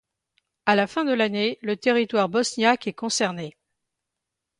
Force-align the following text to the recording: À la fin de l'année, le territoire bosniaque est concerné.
À 0.65 0.73
la 0.75 0.87
fin 0.87 1.05
de 1.05 1.11
l'année, 1.13 1.59
le 1.61 1.77
territoire 1.77 2.27
bosniaque 2.27 2.87
est 2.87 2.91
concerné. 2.93 3.55